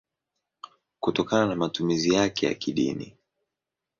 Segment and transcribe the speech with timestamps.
[0.99, 3.13] kutokana na matumizi yake ya kidini.